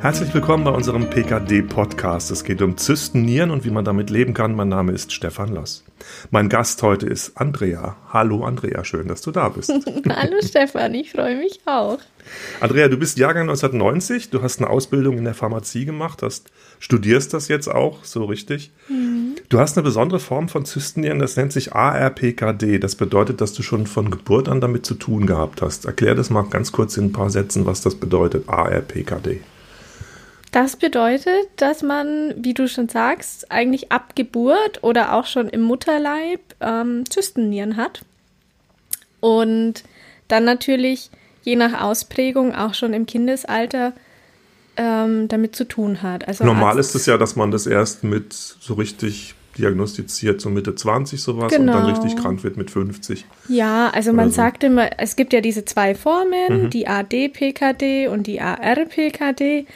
Herzlich 0.00 0.32
willkommen 0.32 0.64
bei 0.64 0.70
unserem 0.70 1.10
PKD-Podcast. 1.10 2.30
Es 2.30 2.42
geht 2.42 2.62
um 2.62 2.78
Zysten, 2.78 3.20
Nieren 3.20 3.50
und 3.50 3.66
wie 3.66 3.70
man 3.70 3.84
damit 3.84 4.08
leben 4.08 4.32
kann. 4.32 4.54
Mein 4.54 4.70
Name 4.70 4.92
ist 4.92 5.12
Stefan 5.12 5.50
Loss. 5.50 5.84
Mein 6.30 6.48
Gast 6.48 6.82
heute 6.82 7.06
ist 7.06 7.36
Andrea. 7.36 7.96
Hallo 8.08 8.44
Andrea, 8.44 8.82
schön, 8.82 9.08
dass 9.08 9.20
du 9.20 9.30
da 9.30 9.50
bist. 9.50 9.68
Hallo 10.08 10.36
Stefan, 10.42 10.94
ich 10.94 11.12
freue 11.12 11.36
mich 11.36 11.60
auch. 11.66 11.98
Andrea, 12.60 12.88
du 12.88 12.96
bist 12.96 13.18
Jahrgang 13.18 13.42
1990, 13.42 14.30
du 14.30 14.40
hast 14.40 14.58
eine 14.58 14.70
Ausbildung 14.70 15.18
in 15.18 15.24
der 15.24 15.34
Pharmazie 15.34 15.84
gemacht, 15.84 16.22
hast, 16.22 16.50
studierst 16.78 17.34
das 17.34 17.48
jetzt 17.48 17.68
auch, 17.68 18.02
so 18.02 18.24
richtig. 18.24 18.70
Mhm. 18.88 19.34
Du 19.50 19.58
hast 19.58 19.76
eine 19.76 19.84
besondere 19.84 20.18
Form 20.18 20.48
von 20.48 20.64
Zystennieren, 20.64 21.18
das 21.18 21.36
nennt 21.36 21.52
sich 21.52 21.74
ARPKD. 21.74 22.78
Das 22.78 22.94
bedeutet, 22.94 23.42
dass 23.42 23.52
du 23.52 23.62
schon 23.62 23.86
von 23.86 24.10
Geburt 24.10 24.48
an 24.48 24.62
damit 24.62 24.86
zu 24.86 24.94
tun 24.94 25.26
gehabt 25.26 25.60
hast. 25.60 25.84
Erklär 25.84 26.14
das 26.14 26.30
mal 26.30 26.44
ganz 26.48 26.72
kurz 26.72 26.96
in 26.96 27.06
ein 27.06 27.12
paar 27.12 27.28
Sätzen, 27.28 27.66
was 27.66 27.82
das 27.82 27.96
bedeutet, 27.96 28.48
ARPKD. 28.48 29.42
Das 30.52 30.76
bedeutet, 30.76 31.48
dass 31.56 31.82
man, 31.82 32.34
wie 32.36 32.54
du 32.54 32.66
schon 32.66 32.88
sagst, 32.88 33.52
eigentlich 33.52 33.92
ab 33.92 34.16
Geburt 34.16 34.82
oder 34.82 35.14
auch 35.14 35.26
schon 35.26 35.48
im 35.48 35.62
Mutterleib 35.62 36.40
ähm, 36.60 37.08
Zystennieren 37.08 37.76
hat. 37.76 38.02
Und 39.20 39.84
dann 40.28 40.44
natürlich 40.44 41.10
je 41.42 41.56
nach 41.56 41.80
Ausprägung 41.80 42.54
auch 42.54 42.74
schon 42.74 42.92
im 42.92 43.06
Kindesalter 43.06 43.92
ähm, 44.76 45.28
damit 45.28 45.54
zu 45.54 45.64
tun 45.64 46.02
hat. 46.02 46.26
Also 46.26 46.44
Normal 46.44 46.76
Arzt 46.76 46.90
ist 46.90 46.94
es 46.94 47.06
ja, 47.06 47.16
dass 47.16 47.36
man 47.36 47.50
das 47.50 47.66
erst 47.66 48.02
mit 48.02 48.32
so 48.32 48.74
richtig 48.74 49.34
diagnostiziert, 49.58 50.40
so 50.40 50.48
Mitte 50.48 50.74
20 50.74 51.20
sowas 51.20 51.52
genau. 51.52 51.60
und 51.60 51.66
dann 51.66 51.86
genau. 51.86 52.00
richtig 52.00 52.20
krank 52.20 52.42
wird 52.44 52.56
mit 52.56 52.70
50. 52.70 53.24
Ja, 53.48 53.90
also 53.90 54.12
man 54.12 54.30
so. 54.30 54.36
sagt 54.36 54.64
immer, 54.64 54.98
es 54.98 55.16
gibt 55.16 55.32
ja 55.32 55.40
diese 55.40 55.64
zwei 55.64 55.94
Formen, 55.94 56.64
mhm. 56.64 56.70
die 56.70 56.86
AD-PKD 56.86 58.08
und 58.08 58.26
die 58.26 58.40
AR-PKD. 58.40 59.66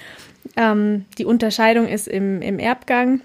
Ähm, 0.56 1.04
die 1.18 1.24
Unterscheidung 1.24 1.88
ist 1.88 2.08
im, 2.08 2.42
im 2.42 2.58
Erbgang 2.58 3.20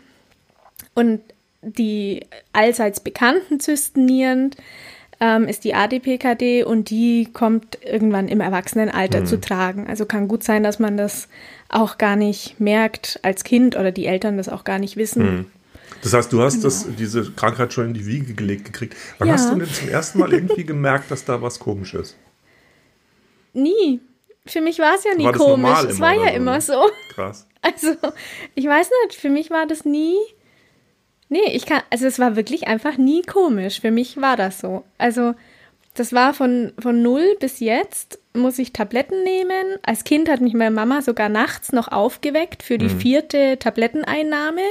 und 0.96 1.22
die 1.62 2.26
allseits 2.54 3.00
bekannten 3.00 3.60
Zystennieren 3.60 4.52
ähm, 5.20 5.48
ist 5.48 5.64
die 5.64 5.74
ADPKD 5.74 6.64
und 6.64 6.90
die 6.90 7.28
kommt 7.32 7.78
irgendwann 7.84 8.28
im 8.30 8.40
Erwachsenenalter 8.40 9.22
mhm. 9.22 9.26
zu 9.26 9.42
tragen. 9.42 9.88
Also 9.88 10.06
kann 10.06 10.28
gut 10.28 10.44
sein, 10.44 10.64
dass 10.64 10.80
man 10.80 10.96
das 10.96 11.28
auch 11.68 11.98
gar 11.98 12.16
nicht 12.16 12.60
merkt 12.60 13.20
als 13.22 13.44
Kind 13.44 13.76
oder 13.76 13.92
die 13.92 14.06
Eltern 14.06 14.38
das 14.38 14.50
auch 14.50 14.64
gar 14.64 14.80
nicht 14.80 14.96
wissen. 14.96 15.24
Mhm. 15.24 15.46
Das 16.02 16.14
heißt, 16.14 16.32
du 16.32 16.42
hast 16.42 16.56
genau. 16.56 16.64
das, 16.66 16.88
diese 16.98 17.32
Krankheit 17.32 17.74
schon 17.74 17.88
in 17.88 17.94
die 17.94 18.06
Wiege 18.06 18.34
gelegt 18.34 18.66
gekriegt. 18.66 18.96
Wann 19.18 19.28
ja. 19.28 19.34
hast 19.34 19.52
du 19.52 19.58
denn 19.58 19.68
zum 19.68 19.90
ersten 19.90 20.20
Mal 20.20 20.32
irgendwie 20.34 20.64
gemerkt, 20.66 21.12
dass 21.12 21.26
da 21.26 21.42
was 21.42 21.60
komisch 21.60 21.94
ist? 21.94 22.16
Nie. 23.54 24.00
Für 24.50 24.62
mich 24.62 24.80
war 24.80 24.96
es 24.96 25.04
ja 25.04 25.16
nie 25.16 25.26
war 25.26 25.34
komisch. 25.34 25.84
Es 25.88 26.00
war 26.00 26.14
ja 26.14 26.30
so, 26.30 26.36
immer 26.36 26.62
so. 26.62 26.90
Krass. 27.14 27.46
Also, 27.62 27.94
ich 28.56 28.66
weiß 28.66 28.90
nicht, 29.04 29.20
für 29.20 29.30
mich 29.30 29.52
war 29.52 29.68
das 29.68 29.84
nie. 29.84 30.16
Nee, 31.28 31.44
ich 31.52 31.66
kann, 31.66 31.82
also 31.90 32.08
es 32.08 32.18
war 32.18 32.38
wirklich 32.38 32.70
einfach 32.70 32.98
nie 32.98 33.22
komisch. 33.22 33.82
Für 33.82 33.92
mich 33.92 34.16
war 34.22 34.38
das 34.38 34.62
so. 34.62 34.86
Also, 34.98 35.34
das 35.94 36.14
war 36.14 36.34
von, 36.34 36.72
von 36.80 37.02
null 37.02 37.36
bis 37.42 37.60
jetzt, 37.60 38.18
muss 38.34 38.60
ich 38.60 38.72
Tabletten 38.72 39.24
nehmen. 39.24 39.78
Als 39.84 40.06
Kind 40.06 40.30
hat 40.30 40.40
mich 40.40 40.54
meine 40.54 40.72
Mama 40.72 41.02
sogar 41.02 41.28
nachts 41.28 41.74
noch 41.74 41.90
aufgeweckt 41.90 42.64
für 42.64 42.78
die 42.78 42.88
mhm. 42.88 43.00
vierte 43.02 43.60
Tabletteneinnahme 43.60 44.62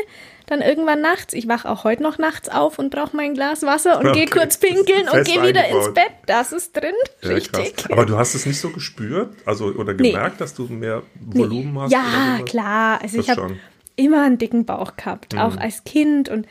dann 0.51 0.61
irgendwann 0.61 1.01
nachts. 1.01 1.35
Ich 1.35 1.49
wache 1.49 1.69
auch 1.69 1.85
heute 1.85 2.03
noch 2.03 2.19
nachts 2.19 2.49
auf 2.49 2.79
und 2.79 2.91
brauche 2.91 3.17
mein 3.17 3.35
Glas 3.35 3.63
Wasser 3.63 3.99
und 3.99 4.07
okay. 4.07 4.21
gehe 4.21 4.27
kurz 4.27 4.59
pinkeln 4.59 5.09
und 5.09 5.25
gehe 5.25 5.43
wieder 5.43 5.69
ins 5.69 5.93
Bett. 5.95 6.11
Das 6.27 6.53
ist 6.53 6.75
drin. 6.75 6.95
Ja, 7.23 7.31
Richtig. 7.31 7.77
Krass. 7.77 7.91
Aber 7.91 8.07
du 8.07 8.17
hast 8.17 8.35
es 8.35 8.47
nicht 8.47 8.61
so 8.61 8.71
gespürt, 8.71 9.35
also 9.45 9.67
oder 9.67 9.95
gemerkt, 9.95 10.35
nee. 10.35 10.39
dass 10.39 10.55
du 10.55 10.65
mehr 10.65 11.03
Volumen 11.15 11.75
nee. 11.75 11.81
hast? 11.81 11.93
Ja, 11.93 12.41
klar. 12.45 13.03
Also 13.03 13.19
das 13.19 13.27
ich 13.27 13.31
habe 13.31 13.57
immer 13.97 14.23
einen 14.23 14.39
dicken 14.39 14.65
Bauch 14.65 14.97
gehabt, 14.97 15.35
mhm. 15.35 15.41
auch 15.41 15.57
als 15.57 15.85
Kind 15.85 16.29
und 16.29 16.47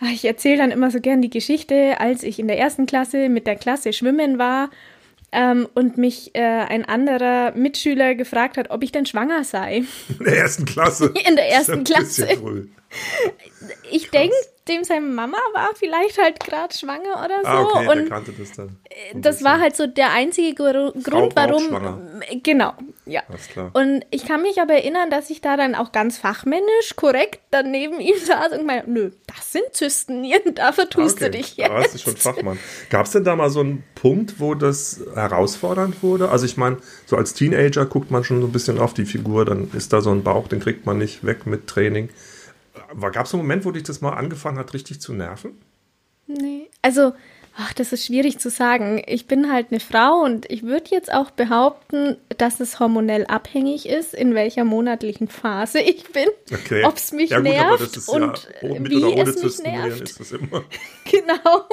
ach, 0.00 0.10
ich 0.12 0.24
erzähle 0.24 0.58
dann 0.58 0.70
immer 0.70 0.90
so 0.90 1.00
gern 1.00 1.20
die 1.20 1.30
Geschichte, 1.30 2.00
als 2.00 2.22
ich 2.22 2.38
in 2.38 2.48
der 2.48 2.58
ersten 2.58 2.86
Klasse 2.86 3.28
mit 3.28 3.46
der 3.46 3.56
Klasse 3.56 3.92
schwimmen 3.92 4.38
war 4.38 4.70
ähm, 5.32 5.68
und 5.74 5.98
mich 5.98 6.34
äh, 6.34 6.40
ein 6.40 6.84
anderer 6.84 7.52
Mitschüler 7.52 8.14
gefragt 8.14 8.56
hat, 8.56 8.70
ob 8.70 8.84
ich 8.84 8.92
denn 8.92 9.06
schwanger 9.06 9.44
sei. 9.44 9.84
In 10.18 10.24
der 10.24 10.36
ersten 10.38 10.64
Klasse. 10.64 11.12
In 11.28 11.36
der 11.36 11.48
ersten 11.50 11.84
Klasse. 11.84 12.28
Ich 13.90 14.10
denke, 14.10 14.34
dem 14.68 14.84
seine 14.84 15.06
Mama 15.06 15.38
war 15.54 15.70
vielleicht 15.76 16.20
halt 16.20 16.40
gerade 16.40 16.76
schwanger 16.76 17.24
oder 17.24 17.40
so. 17.42 17.48
Ah, 17.48 17.62
okay, 17.62 17.88
und 17.88 18.08
kannte 18.08 18.32
das 18.32 18.52
dann. 18.52 18.76
Das 19.14 19.42
war 19.42 19.60
halt 19.60 19.76
so 19.76 19.86
der 19.86 20.12
einzige 20.12 20.54
Grund, 20.54 21.34
warum. 21.34 22.20
Genau, 22.42 22.74
ja. 23.12 23.70
Und 23.72 24.04
ich 24.10 24.26
kann 24.26 24.42
mich 24.42 24.60
aber 24.60 24.74
erinnern, 24.74 25.10
dass 25.10 25.30
ich 25.30 25.40
da 25.40 25.56
dann 25.56 25.74
auch 25.74 25.92
ganz 25.92 26.16
fachmännisch 26.18 26.96
korrekt 26.96 27.40
daneben 27.50 28.00
ihm 28.00 28.16
saß 28.24 28.52
und 28.58 28.66
meinte, 28.66 28.90
nö, 28.90 29.10
das 29.26 29.52
sind 29.52 29.64
Zystennieren, 29.72 30.54
da 30.54 30.72
vertust 30.72 31.16
okay. 31.16 31.24
du 31.26 31.30
dich 31.38 31.56
jetzt. 31.56 31.68
Da 31.68 31.74
warst 31.74 31.94
du 31.94 31.98
schon 31.98 32.16
Fachmann. 32.16 32.58
Gab 32.90 33.06
es 33.06 33.12
denn 33.12 33.24
da 33.24 33.36
mal 33.36 33.50
so 33.50 33.60
einen 33.60 33.84
Punkt, 33.94 34.40
wo 34.40 34.54
das 34.54 35.00
herausfordernd 35.14 36.02
wurde? 36.02 36.30
Also 36.30 36.46
ich 36.46 36.56
meine, 36.56 36.78
so 37.06 37.16
als 37.16 37.34
Teenager 37.34 37.86
guckt 37.86 38.10
man 38.10 38.24
schon 38.24 38.40
so 38.40 38.46
ein 38.46 38.52
bisschen 38.52 38.78
auf 38.78 38.94
die 38.94 39.04
Figur, 39.04 39.44
dann 39.44 39.70
ist 39.72 39.92
da 39.92 40.00
so 40.00 40.10
ein 40.10 40.22
Bauch, 40.22 40.48
den 40.48 40.60
kriegt 40.60 40.86
man 40.86 40.98
nicht 40.98 41.24
weg 41.24 41.46
mit 41.46 41.66
Training. 41.66 42.08
Gab 43.00 43.26
es 43.26 43.34
einen 43.34 43.42
Moment, 43.42 43.64
wo 43.64 43.70
dich 43.70 43.82
das 43.82 44.00
mal 44.00 44.12
angefangen 44.12 44.58
hat, 44.58 44.74
richtig 44.74 45.00
zu 45.00 45.12
nerven? 45.12 45.52
Nee. 46.26 46.68
Also, 46.82 47.12
ach, 47.56 47.72
das 47.74 47.92
ist 47.92 48.06
schwierig 48.06 48.38
zu 48.38 48.50
sagen. 48.50 49.02
Ich 49.06 49.26
bin 49.26 49.52
halt 49.52 49.68
eine 49.70 49.80
Frau 49.80 50.22
und 50.22 50.50
ich 50.50 50.62
würde 50.62 50.90
jetzt 50.90 51.12
auch 51.12 51.30
behaupten, 51.30 52.16
dass 52.38 52.60
es 52.60 52.80
hormonell 52.80 53.26
abhängig 53.26 53.88
ist, 53.88 54.14
in 54.14 54.34
welcher 54.34 54.64
monatlichen 54.64 55.28
Phase 55.28 55.80
ich 55.80 56.04
bin. 56.12 56.28
Okay. 56.52 56.84
Ob 56.84 56.96
es 56.96 57.12
mich 57.12 57.30
ja, 57.30 57.38
gut, 57.38 57.48
nervt 57.48 58.08
und 58.08 58.48
ja, 58.62 58.84
wie 58.84 59.20
es 59.20 59.42
mich 59.42 59.58
nervt. 59.62 60.02
Ist 60.02 60.20
das 60.20 60.32
immer. 60.32 60.64
genau. 61.10 61.66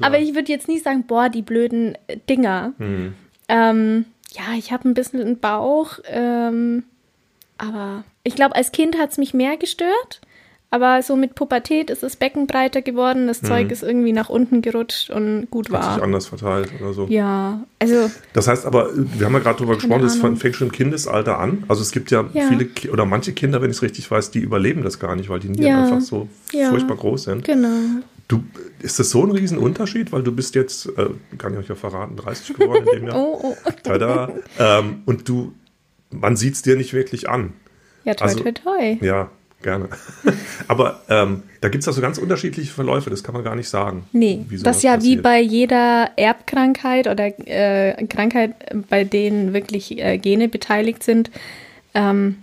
aber 0.00 0.18
ich 0.18 0.34
würde 0.34 0.52
jetzt 0.52 0.68
nie 0.68 0.78
sagen, 0.78 1.04
boah, 1.06 1.28
die 1.28 1.42
blöden 1.42 1.96
Dinger. 2.28 2.72
Hm. 2.78 3.14
Ähm, 3.48 4.04
ja, 4.32 4.54
ich 4.56 4.72
habe 4.72 4.88
ein 4.88 4.94
bisschen 4.94 5.20
einen 5.20 5.40
Bauch. 5.40 5.98
Ähm, 6.06 6.84
aber 7.58 8.04
ich 8.22 8.36
glaube, 8.36 8.54
als 8.56 8.72
Kind 8.72 8.96
hat 8.98 9.10
es 9.10 9.18
mich 9.18 9.34
mehr 9.34 9.56
gestört. 9.56 10.20
Aber 10.72 11.02
so 11.02 11.16
mit 11.16 11.34
Pubertät 11.34 11.90
ist 11.90 12.04
das 12.04 12.14
Becken 12.14 12.46
breiter 12.46 12.80
geworden, 12.80 13.26
das 13.26 13.42
mhm. 13.42 13.46
Zeug 13.46 13.72
ist 13.72 13.82
irgendwie 13.82 14.12
nach 14.12 14.28
unten 14.28 14.62
gerutscht 14.62 15.10
und 15.10 15.50
gut 15.50 15.70
war. 15.70 15.84
Hat 15.84 15.94
sich 15.94 16.02
anders 16.04 16.28
verteilt 16.28 16.70
oder 16.80 16.92
so. 16.92 17.06
Ja, 17.08 17.64
also. 17.80 18.08
Das 18.34 18.46
heißt 18.46 18.66
aber, 18.66 18.90
wir 18.94 19.26
haben 19.26 19.32
ja 19.32 19.40
gerade 19.40 19.56
darüber 19.56 19.74
gesprochen, 19.74 20.02
das 20.02 20.16
fängt 20.16 20.54
schon 20.54 20.68
im 20.68 20.72
Kindesalter 20.72 21.40
an. 21.40 21.64
Also 21.66 21.82
es 21.82 21.90
gibt 21.90 22.12
ja, 22.12 22.24
ja. 22.34 22.46
viele 22.48 22.68
oder 22.92 23.04
manche 23.04 23.32
Kinder, 23.32 23.60
wenn 23.62 23.70
ich 23.70 23.78
es 23.78 23.82
richtig 23.82 24.08
weiß, 24.08 24.30
die 24.30 24.38
überleben 24.38 24.84
das 24.84 25.00
gar 25.00 25.16
nicht, 25.16 25.28
weil 25.28 25.40
die 25.40 25.48
Nieren 25.48 25.66
ja. 25.66 25.82
einfach 25.82 26.00
so 26.02 26.28
ja. 26.52 26.70
furchtbar 26.70 26.96
groß 26.96 27.24
sind. 27.24 27.44
Genau. 27.44 28.02
Du, 28.28 28.44
ist 28.78 29.00
das 29.00 29.10
so 29.10 29.24
ein 29.24 29.32
Riesenunterschied, 29.32 30.12
weil 30.12 30.22
du 30.22 30.30
bist 30.30 30.54
jetzt, 30.54 30.86
äh, 30.86 31.08
kann 31.36 31.52
ich 31.52 31.58
euch 31.58 31.68
ja 31.68 31.74
verraten, 31.74 32.14
30 32.14 32.56
geworden 32.56 32.86
in 32.92 33.00
dem 33.00 33.08
Jahr. 33.08 33.16
oh, 33.18 33.40
oh. 33.42 33.70
Tada. 33.82 34.30
Ähm, 34.56 35.02
und 35.04 35.28
du, 35.28 35.52
man 36.10 36.36
sieht 36.36 36.54
es 36.54 36.62
dir 36.62 36.76
nicht 36.76 36.92
wirklich 36.92 37.28
an. 37.28 37.54
Ja, 38.04 38.14
toi, 38.14 38.26
also, 38.26 38.38
toi, 38.38 38.52
toi. 38.52 38.98
Ja, 39.00 39.30
gerne. 39.62 39.88
Aber 40.68 41.02
ähm, 41.08 41.42
da 41.60 41.68
gibt 41.68 41.82
es 41.82 41.88
also 41.88 42.00
ganz 42.00 42.18
unterschiedliche 42.18 42.72
Verläufe, 42.72 43.10
das 43.10 43.22
kann 43.22 43.34
man 43.34 43.44
gar 43.44 43.56
nicht 43.56 43.68
sagen. 43.68 44.06
Nee, 44.12 44.44
das 44.62 44.78
ist 44.78 44.82
ja 44.82 44.94
passiert. 44.94 45.02
wie 45.18 45.22
bei 45.22 45.40
jeder 45.40 46.10
Erbkrankheit 46.16 47.06
oder 47.06 47.26
äh, 47.46 48.06
Krankheit, 48.06 48.54
bei 48.88 49.04
denen 49.04 49.52
wirklich 49.52 49.98
äh, 49.98 50.18
Gene 50.18 50.48
beteiligt 50.48 51.02
sind. 51.02 51.30
Ähm, 51.94 52.36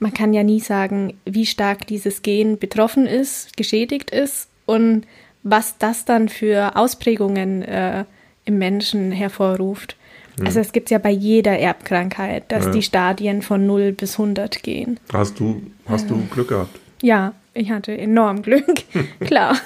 man 0.00 0.14
kann 0.14 0.32
ja 0.32 0.42
nie 0.42 0.60
sagen, 0.60 1.14
wie 1.24 1.46
stark 1.46 1.86
dieses 1.86 2.22
Gen 2.22 2.58
betroffen 2.58 3.06
ist, 3.06 3.56
geschädigt 3.56 4.10
ist 4.10 4.48
und 4.66 5.06
was 5.42 5.78
das 5.78 6.04
dann 6.04 6.28
für 6.28 6.76
Ausprägungen 6.76 7.62
äh, 7.62 8.04
im 8.44 8.58
Menschen 8.58 9.12
hervorruft. 9.12 9.96
Also 10.46 10.60
es 10.60 10.72
gibt 10.72 10.90
ja 10.90 10.98
bei 10.98 11.10
jeder 11.10 11.58
Erbkrankheit, 11.58 12.50
dass 12.50 12.66
ja. 12.66 12.70
die 12.72 12.82
Stadien 12.82 13.42
von 13.42 13.66
0 13.66 13.92
bis 13.92 14.18
100 14.18 14.62
gehen. 14.62 15.00
Hast 15.12 15.40
du, 15.40 15.62
hast 15.86 16.08
du 16.10 16.26
Glück 16.30 16.48
gehabt? 16.48 16.78
Ja, 17.02 17.34
ich 17.54 17.70
hatte 17.70 17.96
enorm 17.96 18.42
Glück, 18.42 18.84
klar. 19.20 19.56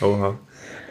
Oha. 0.00 0.38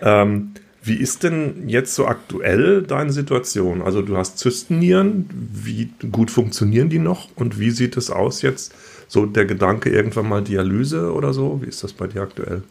Ähm, 0.01 0.53
wie 0.85 0.95
ist 0.95 1.23
denn 1.23 1.69
jetzt 1.69 1.95
so 1.95 2.05
aktuell 2.07 2.81
deine 2.81 3.13
Situation? 3.13 3.81
Also 3.81 4.01
du 4.01 4.17
hast 4.17 4.37
Zystennieren, 4.37 5.29
wie 5.31 5.89
gut 6.11 6.29
funktionieren 6.29 6.89
die 6.89 6.99
noch 6.99 7.29
und 7.35 7.57
wie 7.57 7.71
sieht 7.71 7.95
es 7.95 8.09
aus 8.09 8.41
jetzt? 8.41 8.73
So 9.07 9.25
der 9.25 9.45
Gedanke 9.45 9.89
irgendwann 9.89 10.27
mal 10.27 10.41
Dialyse 10.41 11.13
oder 11.13 11.33
so, 11.33 11.61
wie 11.61 11.67
ist 11.67 11.83
das 11.83 11.93
bei 11.93 12.07
dir 12.07 12.21
aktuell? 12.21 12.63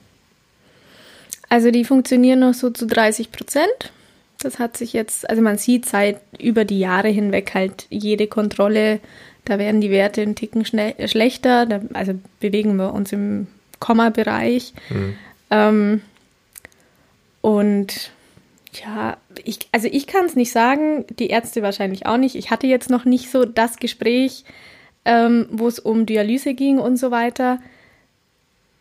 Also 1.49 1.71
die 1.71 1.85
funktionieren 1.85 2.41
noch 2.41 2.55
so 2.55 2.71
zu 2.71 2.87
30 2.87 3.33
Prozent. 3.33 3.93
Das 4.45 4.59
hat 4.59 4.77
sich 4.77 4.93
jetzt, 4.93 5.29
also 5.29 5.43
man 5.43 5.59
sieht 5.59 5.87
seit 5.87 6.21
über 6.39 6.65
die 6.65 6.79
Jahre 6.79 7.09
hinweg 7.09 7.53
halt 7.55 7.87
jede 7.91 8.27
Kontrolle, 8.27 9.01
da 9.45 9.59
werden 9.59 9.81
die 9.81 9.91
Werte 9.91 10.23
einen 10.23 10.37
Ticken 10.37 10.65
schlechter, 10.65 11.67
da, 11.67 11.81
also 11.95 12.15
bewegen 12.41 12.77
wir 12.77 12.93
uns 12.93 13.13
im 13.13 13.49
Komma-Bereich. 13.81 14.73
Mhm. 14.91 15.15
Ähm, 15.51 16.01
und 17.41 18.13
ja, 18.73 19.17
ich, 19.45 19.59
also 19.73 19.89
ich 19.91 20.07
kann 20.07 20.25
es 20.25 20.37
nicht 20.37 20.53
sagen, 20.53 21.05
die 21.19 21.29
Ärzte 21.29 21.63
wahrscheinlich 21.63 22.07
auch 22.07 22.17
nicht. 22.17 22.37
Ich 22.37 22.51
hatte 22.51 22.67
jetzt 22.67 22.89
noch 22.89 23.05
nicht 23.05 23.31
so 23.31 23.45
das 23.45 23.77
Gespräch, 23.79 24.45
ähm, 25.05 25.47
wo 25.51 25.67
es 25.69 25.79
um 25.79 26.07
Dialyse 26.07 26.55
ging 26.55 26.79
und 26.79 26.97
so 26.97 27.11
weiter. 27.11 27.59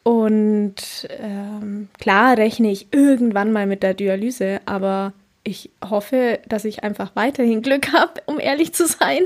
Und 0.03 0.75
ähm, 1.19 1.89
klar 1.99 2.37
rechne 2.37 2.71
ich 2.71 2.87
irgendwann 2.91 3.51
mal 3.51 3.67
mit 3.67 3.83
der 3.83 3.93
Dialyse, 3.93 4.61
aber 4.65 5.13
ich 5.43 5.71
hoffe, 5.83 6.39
dass 6.47 6.65
ich 6.65 6.83
einfach 6.83 7.11
weiterhin 7.15 7.61
Glück 7.61 7.93
habe, 7.93 8.21
um 8.25 8.39
ehrlich 8.39 8.73
zu 8.73 8.85
sein, 8.85 9.21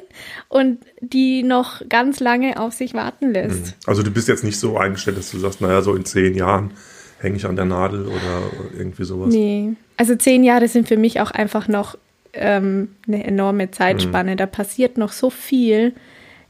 und 0.48 0.80
die 1.02 1.44
noch 1.44 1.82
ganz 1.90 2.20
lange 2.20 2.60
auf 2.60 2.74
sich 2.74 2.94
warten 2.94 3.32
lässt. 3.32 3.66
Mhm. 3.66 3.74
Also 3.86 4.04
du 4.04 4.12
bist 4.12 4.28
jetzt 4.28 4.44
nicht 4.44 4.60
so 4.60 4.78
eingestellt, 4.78 5.18
dass 5.18 5.32
du 5.32 5.40
sagst, 5.40 5.62
naja, 5.62 5.82
so 5.82 5.94
in 5.94 6.06
zehn 6.06 6.34
Jahren 6.36 6.72
hänge 7.20 7.38
ich 7.38 7.46
an 7.46 7.56
der 7.56 7.66
Nadel 7.66 8.06
oder 8.06 8.44
irgendwie 8.78 9.04
sowas. 9.04 9.34
Nee, 9.34 9.74
also 9.98 10.16
zehn 10.16 10.44
Jahre 10.44 10.68
sind 10.68 10.88
für 10.88 10.98
mich 10.98 11.20
auch 11.20 11.32
einfach 11.32 11.68
noch 11.68 11.98
ähm, 12.34 12.90
eine 13.08 13.24
enorme 13.24 13.72
Zeitspanne. 13.72 14.32
Mhm. 14.32 14.38
Da 14.38 14.46
passiert 14.46 14.98
noch 14.98 15.12
so 15.12 15.30
viel. 15.30 15.94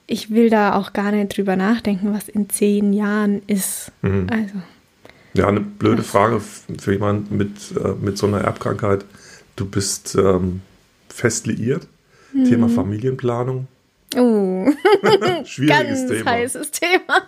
Ich 0.08 0.30
will 0.30 0.50
da 0.50 0.76
auch 0.76 0.94
gar 0.94 1.12
nicht 1.12 1.36
drüber 1.36 1.56
nachdenken, 1.56 2.14
was 2.14 2.30
in 2.30 2.50
zehn 2.50 2.94
Jahren 2.94 3.42
ist. 3.48 3.92
Mhm. 4.02 4.28
Also. 4.30 4.54
Ja, 5.34 5.48
eine 5.48 5.60
blöde? 5.60 6.04
Frage 6.04 6.40
für 6.40 6.94
jemanden 6.94 7.36
mit, 7.36 7.72
äh, 7.78 7.94
mit 8.00 8.18
so 8.18 8.28
einer 8.28 8.42
Erbkrankheit. 8.42 9.06
Du 9.56 9.66
bist 9.66 10.16
ähm, 10.16 10.62
fest 11.10 11.48
liiert. 11.48 11.88
Mhm. 12.34 12.46
Thema 12.46 12.70
Familienplanung. 12.70 13.68
Oh, 14.18 14.72
schwieriges 15.46 16.08
Ganz 16.08 16.08
Thema. 16.08 16.32
heißes 16.32 16.72
Thema. 16.72 17.28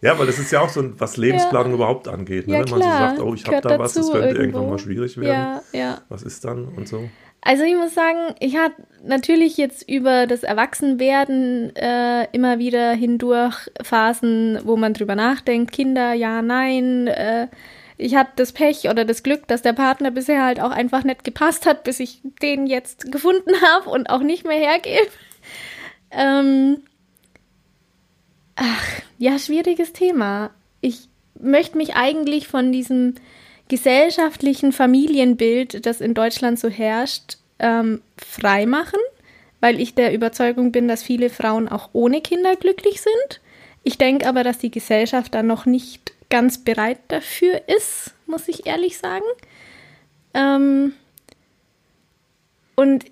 ja, 0.00 0.18
weil 0.18 0.26
das 0.26 0.38
ist 0.38 0.50
ja 0.50 0.60
auch 0.60 0.68
so, 0.68 0.98
was 0.98 1.16
Lebensplanung 1.16 1.72
ja. 1.72 1.76
überhaupt 1.76 2.08
angeht. 2.08 2.46
Ne? 2.46 2.54
Ja, 2.54 2.60
Wenn 2.60 2.70
man 2.70 2.82
so 2.82 2.88
sagt, 2.88 3.20
oh, 3.20 3.34
ich 3.34 3.46
habe 3.46 3.60
da 3.60 3.78
was, 3.78 3.94
das 3.94 4.10
könnte 4.10 4.28
irgendwo. 4.28 4.42
irgendwann 4.42 4.70
mal 4.70 4.78
schwierig 4.78 5.16
werden. 5.18 5.60
Ja, 5.72 5.78
ja. 5.78 6.00
Was 6.08 6.22
ist 6.22 6.44
dann 6.44 6.68
und 6.68 6.88
so? 6.88 7.08
Also 7.44 7.64
ich 7.64 7.74
muss 7.74 7.92
sagen, 7.92 8.34
ich 8.38 8.56
habe 8.56 8.74
natürlich 9.04 9.56
jetzt 9.56 9.88
über 9.88 10.26
das 10.26 10.44
Erwachsenwerden 10.44 11.74
äh, 11.74 12.28
immer 12.32 12.60
wieder 12.60 12.92
hindurch 12.92 13.68
Phasen, 13.82 14.60
wo 14.64 14.76
man 14.76 14.94
drüber 14.94 15.16
nachdenkt, 15.16 15.72
Kinder, 15.72 16.12
ja, 16.12 16.40
nein. 16.40 17.08
Äh, 17.08 17.48
ich 17.98 18.14
hatte 18.14 18.32
das 18.36 18.52
Pech 18.52 18.88
oder 18.88 19.04
das 19.04 19.22
Glück, 19.22 19.46
dass 19.46 19.62
der 19.62 19.72
Partner 19.72 20.10
bisher 20.10 20.44
halt 20.44 20.60
auch 20.60 20.70
einfach 20.70 21.04
nicht 21.04 21.24
gepasst 21.24 21.66
hat, 21.66 21.84
bis 21.84 22.00
ich 22.00 22.20
den 22.42 22.66
jetzt 22.66 23.10
gefunden 23.12 23.52
habe 23.62 23.90
und 23.90 24.10
auch 24.10 24.20
nicht 24.20 24.46
mehr 24.46 24.58
hergebe. 24.58 25.10
Ähm, 26.10 26.82
ach, 28.56 28.84
ja, 29.18 29.38
schwieriges 29.38 29.92
Thema. 29.92 30.50
Ich 30.80 31.08
möchte 31.38 31.76
mich 31.76 31.94
eigentlich 31.94 32.48
von 32.48 32.72
diesem 32.72 33.14
gesellschaftlichen 33.68 34.72
Familienbild, 34.72 35.86
das 35.86 36.00
in 36.00 36.14
Deutschland 36.14 36.58
so 36.58 36.68
herrscht, 36.68 37.38
ähm, 37.58 38.02
freimachen, 38.18 39.00
weil 39.60 39.80
ich 39.80 39.94
der 39.94 40.12
Überzeugung 40.12 40.72
bin, 40.72 40.88
dass 40.88 41.02
viele 41.02 41.30
Frauen 41.30 41.68
auch 41.68 41.90
ohne 41.92 42.20
Kinder 42.20 42.56
glücklich 42.56 43.00
sind. 43.00 43.40
Ich 43.84 43.98
denke 43.98 44.26
aber, 44.26 44.44
dass 44.44 44.58
die 44.58 44.70
Gesellschaft 44.70 45.34
da 45.34 45.42
noch 45.42 45.66
nicht 45.66 46.12
ganz 46.32 46.64
bereit 46.64 46.98
dafür 47.08 47.60
ist, 47.68 48.14
muss 48.26 48.48
ich 48.48 48.66
ehrlich 48.66 48.96
sagen. 48.96 49.26
Ähm, 50.32 50.94
und 52.74 53.04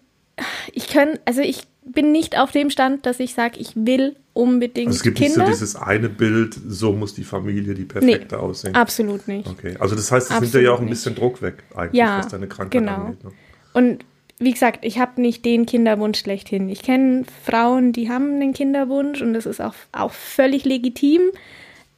ich 0.73 0.89
kann, 0.89 1.19
also 1.27 1.43
ich 1.43 1.65
bin 1.85 2.13
nicht 2.13 2.39
auf 2.39 2.51
dem 2.51 2.71
Stand, 2.71 3.05
dass 3.05 3.21
ich 3.21 3.35
sage, 3.35 3.61
ich 3.61 3.73
will 3.75 4.17
unbedingt 4.33 4.87
also 4.87 4.97
es 4.97 5.03
gibt 5.03 5.19
Kinder. 5.19 5.41
nicht 5.41 5.59
so 5.59 5.65
dieses 5.65 5.77
eine 5.77 6.09
Bild, 6.09 6.59
so 6.67 6.95
muss 6.95 7.13
die 7.13 7.25
Familie 7.25 7.75
die 7.75 7.85
perfekte 7.85 8.37
nee, 8.37 8.41
aussehen. 8.41 8.75
Absolut 8.75 9.29
nicht. 9.29 9.47
Okay, 9.47 9.77
also 9.79 9.95
das 9.95 10.11
heißt, 10.11 10.31
es 10.31 10.41
nimmt 10.41 10.55
ja 10.55 10.73
auch 10.73 10.81
ein 10.81 10.89
bisschen 10.89 11.15
Druck 11.15 11.43
weg, 11.43 11.63
eigentlich, 11.75 11.99
ja, 11.99 12.21
was 12.21 12.29
deine 12.29 12.49
Krankheit 12.49 12.81
genau. 12.81 13.05
angeht. 13.05 13.23
Ne? 13.23 13.33
Und 13.75 14.05
wie 14.39 14.53
gesagt, 14.53 14.87
ich 14.87 14.99
habe 14.99 15.21
nicht 15.21 15.45
den 15.45 15.67
Kinderwunsch 15.67 16.21
schlechthin. 16.21 16.71
Ich 16.71 16.83
kenne 16.83 17.25
Frauen, 17.45 17.93
die 17.93 18.09
haben 18.09 18.37
einen 18.37 18.55
Kinderwunsch 18.55 19.21
und 19.21 19.35
das 19.35 19.45
ist 19.45 19.61
auch, 19.61 19.75
auch 19.93 20.13
völlig 20.13 20.65
legitim. 20.65 21.21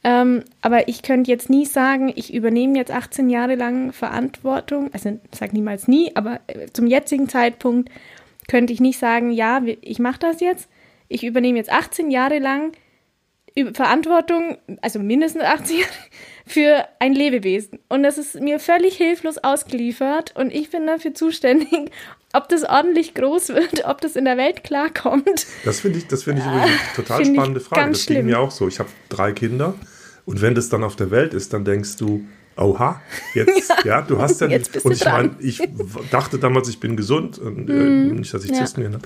Ähm, 0.03 0.43
aber 0.61 0.89
ich 0.89 1.01
könnte 1.01 1.31
jetzt 1.31 1.49
nie 1.49 1.65
sagen, 1.65 2.11
ich 2.15 2.33
übernehme 2.33 2.77
jetzt 2.77 2.91
18 2.91 3.29
Jahre 3.29 3.55
lang 3.55 3.93
Verantwortung. 3.93 4.89
Also 4.93 5.17
ich 5.31 5.39
sage 5.39 5.53
niemals 5.53 5.87
nie, 5.87 6.11
aber 6.15 6.41
äh, 6.47 6.67
zum 6.73 6.87
jetzigen 6.87 7.29
Zeitpunkt 7.29 7.89
könnte 8.49 8.73
ich 8.73 8.81
nicht 8.81 8.99
sagen, 8.99 9.31
ja, 9.31 9.61
ich 9.81 9.99
mache 9.99 10.19
das 10.19 10.41
jetzt. 10.41 10.69
Ich 11.07 11.23
übernehme 11.23 11.57
jetzt 11.57 11.71
18 11.71 12.11
Jahre 12.11 12.39
lang 12.39 12.73
Verantwortung, 13.73 14.57
also 14.81 14.99
mindestens 14.99 15.43
18 15.43 15.77
Jahre, 15.77 15.89
für 16.45 16.85
ein 16.99 17.13
Lebewesen. 17.13 17.79
Und 17.87 18.03
das 18.03 18.17
ist 18.17 18.41
mir 18.41 18.59
völlig 18.59 18.97
hilflos 18.97 19.37
ausgeliefert 19.37 20.33
und 20.35 20.51
ich 20.51 20.71
bin 20.71 20.87
dafür 20.87 21.13
zuständig, 21.13 21.91
ob 22.33 22.49
das 22.49 22.63
ordentlich 22.63 23.13
groß 23.13 23.49
wird, 23.49 23.85
ob 23.85 24.01
das 24.01 24.15
in 24.15 24.25
der 24.25 24.37
Welt 24.37 24.63
klarkommt. 24.63 25.45
Das 25.63 25.81
finde 25.81 25.99
ich, 25.99 26.07
das 26.07 26.23
finde 26.23 26.41
ich 26.41 26.47
eine 26.47 26.71
total 26.95 27.23
spannende 27.23 27.59
Frage. 27.59 27.91
Das 27.91 28.05
ging 28.07 28.25
mir 28.25 28.39
auch 28.39 28.51
so. 28.51 28.67
Ich 28.67 28.79
habe 28.79 28.89
drei 29.07 29.31
Kinder 29.31 29.75
und 30.25 30.41
wenn 30.41 30.55
das 30.55 30.69
dann 30.69 30.83
auf 30.83 30.95
der 30.95 31.11
Welt 31.11 31.33
ist, 31.33 31.53
dann 31.53 31.65
denkst 31.65 31.97
du, 31.97 32.25
Oha, 32.55 33.01
jetzt, 33.33 33.69
ja, 33.83 33.85
ja 33.85 34.01
du 34.01 34.19
hast 34.19 34.41
ja 34.41 34.47
nicht. 34.47 34.85
Und 34.85 34.91
ich 34.91 35.05
meine, 35.05 35.35
ich 35.39 35.61
dachte 36.11 36.37
damals, 36.37 36.69
ich 36.69 36.79
bin 36.79 36.95
gesund 36.95 37.39
und 37.39 37.69
äh, 37.69 37.73
mm, 37.73 38.15
nicht, 38.15 38.33
dass 38.33 38.43
ich 38.43 38.51
ja. 38.51 38.57
Zysten 38.57 38.85
habe. 38.85 38.99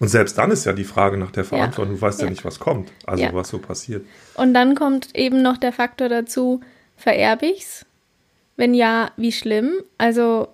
Und 0.00 0.08
selbst 0.08 0.36
dann 0.38 0.50
ist 0.50 0.64
ja 0.64 0.72
die 0.72 0.84
Frage 0.84 1.16
nach 1.16 1.30
der 1.30 1.44
Verantwortung. 1.44 1.94
Ja. 1.94 2.00
Du 2.00 2.02
weißt 2.02 2.20
ja. 2.20 2.26
ja. 2.26 2.30
nicht, 2.30 2.44
was 2.44 2.58
kommt, 2.58 2.90
also 3.06 3.24
was 3.32 3.48
so 3.48 3.58
passiert. 3.58 4.04
Und 4.34 4.54
dann 4.54 4.74
kommt 4.74 5.14
eben 5.14 5.42
noch 5.42 5.56
der 5.56 5.72
Faktor 5.72 6.08
dazu, 6.08 6.60
vererbe 6.96 7.46
ich's? 7.46 7.84
Wenn 8.56 8.74
ja, 8.74 9.10
wie 9.16 9.32
schlimm? 9.32 9.72
Also 9.98 10.48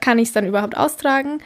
kann 0.00 0.18
ich 0.18 0.28
es 0.28 0.34
dann 0.34 0.46
überhaupt 0.46 0.76
austragen? 0.76 1.40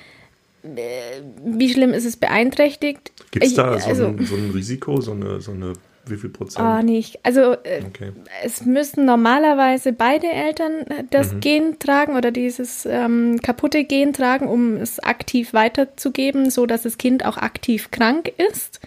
Äh, 0.62 1.22
wie 1.44 1.72
schlimm 1.72 1.92
ist 1.92 2.04
es 2.04 2.16
beeinträchtigt? 2.16 3.12
Gibt 3.30 3.44
es 3.44 3.54
da 3.54 3.78
so, 3.78 3.88
also, 3.88 4.06
ein, 4.06 4.26
so, 4.26 4.34
ein, 4.34 4.50
Risiko, 4.50 5.00
so 5.00 5.12
eine, 5.12 5.40
so 5.40 5.52
eine 5.52 5.74
wie 6.06 6.16
viel 6.16 6.30
Prozent? 6.30 6.66
Oh, 6.66 6.82
nicht. 6.82 7.18
Also 7.22 7.52
äh, 7.52 7.82
okay. 7.86 8.12
es 8.44 8.64
müssen 8.64 9.04
normalerweise 9.04 9.92
beide 9.92 10.28
Eltern 10.28 10.82
äh, 10.88 11.04
das 11.10 11.32
mhm. 11.32 11.40
Gen 11.40 11.78
tragen 11.78 12.16
oder 12.16 12.30
dieses 12.30 12.86
ähm, 12.86 13.40
kaputte 13.42 13.84
Gen 13.84 14.12
tragen, 14.12 14.48
um 14.48 14.76
es 14.76 15.00
aktiv 15.00 15.52
weiterzugeben, 15.52 16.50
so 16.50 16.66
dass 16.66 16.82
das 16.82 16.98
Kind 16.98 17.24
auch 17.24 17.36
aktiv 17.36 17.90
krank 17.90 18.32
ist. 18.36 18.80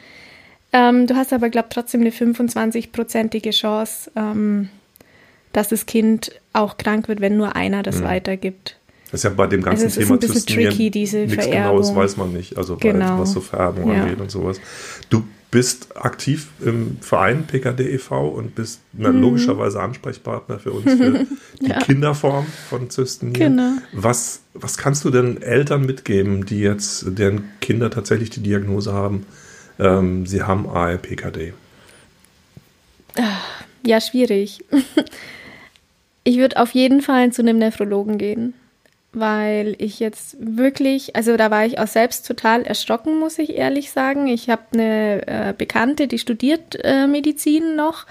Ähm, 0.74 1.08
du 1.08 1.16
hast 1.16 1.34
aber, 1.34 1.50
glaube 1.50 1.68
ich, 1.70 1.74
trotzdem 1.74 2.02
eine 2.02 2.12
25-prozentige 2.12 3.52
Chance, 3.52 4.12
ähm, 4.16 4.70
dass 5.54 5.70
das 5.70 5.86
Kind 5.86 6.32
auch 6.54 6.78
krank 6.78 7.08
wird, 7.08 7.22
wenn 7.22 7.38
nur 7.38 7.56
einer 7.56 7.84
das 7.84 8.00
mhm. 8.00 8.06
weitergibt. 8.06 8.78
Das 9.12 9.22
ist 9.22 9.24
ja 9.24 9.30
bei 9.30 9.48
dem 9.48 9.62
ganzen 9.64 9.86
also 9.86 10.02
Thema 10.02 10.16
ist 10.22 10.36
ein 10.36 10.46
tricky, 10.46 10.92
diese 10.92 11.20
nichts 11.20 11.46
Vererbung. 11.46 11.78
Genaues 11.78 11.96
weiß 11.96 12.18
man 12.18 12.34
nicht, 12.34 12.58
also 12.58 12.76
genau. 12.76 13.20
was 13.20 13.32
so 13.32 13.40
Vererbung 13.40 13.92
ja. 13.92 14.04
angeht 14.04 14.20
und 14.20 14.30
sowas. 14.30 14.60
Du 15.10 15.24
bist 15.50 15.96
aktiv 15.96 16.48
im 16.64 16.98
Verein 17.00 17.46
PKD 17.48 17.94
e.V. 17.94 18.28
und 18.28 18.56
bist 18.56 18.82
na, 18.94 19.12
mhm. 19.12 19.22
logischerweise 19.22 19.82
Ansprechpartner 19.82 20.60
für 20.60 20.74
uns 20.74 20.92
für 20.92 21.26
die 21.62 21.70
ja. 21.70 21.80
Kinderform 21.80 22.46
von 22.70 22.90
Zystenien. 22.90 23.34
Genau. 23.34 23.72
Was, 23.94 24.42
was 24.54 24.78
kannst 24.78 25.06
du 25.06 25.10
denn 25.10 25.42
Eltern 25.42 25.86
mitgeben, 25.86 26.46
die 26.46 26.60
jetzt, 26.60 27.06
deren 27.08 27.46
Kinder 27.62 27.90
tatsächlich 27.90 28.30
die 28.30 28.42
Diagnose 28.42 28.94
haben, 28.94 29.26
ähm, 29.80 30.26
sie 30.26 30.44
haben 30.44 30.68
ALPKD? 30.70 31.54
Ja, 33.84 34.02
schwierig. 34.02 34.64
Ich 36.24 36.36
würde 36.36 36.58
auf 36.58 36.72
jeden 36.72 37.02
Fall 37.02 37.32
zu 37.32 37.42
einem 37.42 37.58
Nephrologen 37.58 38.18
gehen 38.18 38.54
weil 39.14 39.76
ich 39.80 40.00
jetzt 40.00 40.38
wirklich, 40.40 41.16
also 41.16 41.38
da 41.38 41.50
war 41.50 41.66
ich 41.66 41.80
auch 41.80 41.88
selbst 41.88 42.28
total 42.28 42.64
erschrocken, 42.64 43.20
muss 43.20 43.40
ich 43.40 43.56
ehrlich 43.56 43.92
sagen. 43.92 44.28
Ich 44.28 44.50
habe 44.50 44.64
eine 44.74 45.28
äh, 45.28 45.54
Bekannte, 45.58 46.08
die 46.08 46.20
studiert 46.20 46.78
äh, 46.84 47.08
Medizin 47.08 47.76
noch. 47.76 48.06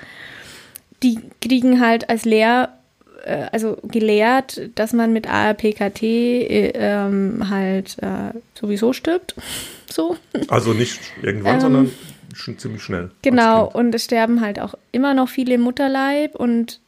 Die 1.02 1.20
kriegen 1.40 1.80
halt 1.80 2.08
als 2.08 2.24
Lehr, 2.24 2.78
äh, 3.24 3.46
also 3.52 3.76
gelehrt, 3.82 4.70
dass 4.74 4.92
man 4.92 5.12
mit 5.12 5.28
ARPKT 5.28 6.02
äh, 6.02 6.72
ähm, 6.74 7.50
halt 7.50 7.96
äh, 8.00 8.36
sowieso 8.58 8.92
stirbt. 8.92 9.34
so. 9.90 10.16
Also 10.48 10.72
nicht 10.72 10.98
irgendwann, 11.22 11.54
ähm, 11.54 11.60
sondern 11.60 11.92
schon 12.34 12.58
ziemlich 12.58 12.82
schnell. 12.82 13.10
Genau, 13.22 13.66
und 13.66 13.94
es 13.94 14.04
sterben 14.04 14.40
halt 14.40 14.60
auch 14.60 14.74
immer 14.92 15.14
noch 15.14 15.28
viele 15.28 15.54
im 15.54 15.60
Mutterleib 15.60 16.34
und 16.34 16.80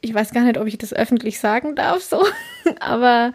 ich 0.00 0.14
weiß 0.14 0.32
gar 0.32 0.42
nicht, 0.42 0.58
ob 0.58 0.66
ich 0.66 0.78
das 0.78 0.92
öffentlich 0.92 1.40
sagen 1.40 1.74
darf, 1.74 2.02
so, 2.02 2.24
aber 2.80 3.32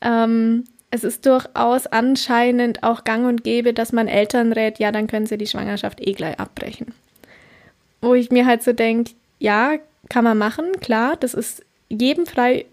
ähm, 0.00 0.64
es 0.90 1.04
ist 1.04 1.26
durchaus 1.26 1.86
anscheinend 1.86 2.82
auch 2.82 3.04
gang 3.04 3.26
und 3.26 3.44
gäbe, 3.44 3.72
dass 3.72 3.92
man 3.92 4.08
Eltern 4.08 4.52
rät, 4.52 4.78
ja, 4.78 4.92
dann 4.92 5.06
können 5.06 5.26
sie 5.26 5.38
die 5.38 5.46
Schwangerschaft 5.46 6.00
eh 6.00 6.12
gleich 6.12 6.38
abbrechen. 6.40 6.94
Wo 8.00 8.14
ich 8.14 8.30
mir 8.30 8.46
halt 8.46 8.62
so 8.62 8.72
denke, 8.72 9.12
ja, 9.38 9.74
kann 10.08 10.24
man 10.24 10.38
machen, 10.38 10.72
klar, 10.80 11.16
das 11.16 11.34
ist 11.34 11.64
jedem 11.88 12.26
frei 12.26 12.66